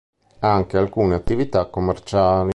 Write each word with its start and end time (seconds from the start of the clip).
Ha 0.39 0.51
anche 0.51 0.77
alcune 0.79 1.13
attività 1.13 1.67
commerciali. 1.67 2.49